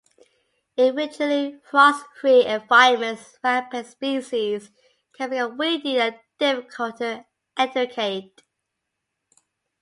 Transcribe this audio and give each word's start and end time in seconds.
In 0.77 0.95
virtually 0.95 1.59
frost-free 1.63 2.47
environments, 2.47 3.37
rampant 3.43 3.85
species 3.85 4.71
can 5.15 5.29
become 5.29 5.59
weedy 5.59 5.99
and 5.99 6.19
difficult 6.39 6.97
to 6.97 7.23
eradicate. 7.55 8.41